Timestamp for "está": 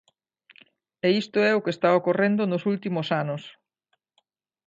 1.75-1.89